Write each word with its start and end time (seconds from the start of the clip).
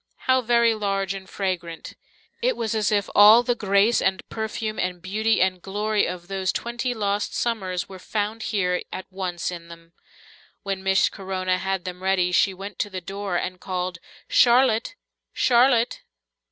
How 0.25 0.41
very 0.41 0.73
large 0.73 1.13
and 1.13 1.29
fragrant! 1.29 1.93
It 2.41 2.57
was 2.57 2.73
as 2.73 2.91
if 2.91 3.07
all 3.13 3.43
the 3.43 3.53
grace 3.53 4.01
and 4.01 4.27
perfume 4.29 4.79
and 4.79 4.99
beauty 4.99 5.39
and 5.43 5.61
glory 5.61 6.07
of 6.07 6.27
those 6.27 6.51
twenty 6.51 6.95
lost 6.95 7.35
summers 7.35 7.87
were 7.87 7.99
found 7.99 8.41
here 8.49 8.81
at 8.91 9.05
once 9.11 9.51
in 9.51 9.67
them. 9.67 9.93
When 10.63 10.81
Miss 10.81 11.07
Corona 11.07 11.59
had 11.59 11.85
them 11.85 12.01
ready, 12.01 12.31
she 12.31 12.51
went 12.51 12.79
to 12.79 12.89
the 12.89 12.99
door 12.99 13.35
and 13.35 13.61
called, 13.61 13.99
"Charlotte! 14.27 14.95
Charlotte!" 15.33 16.01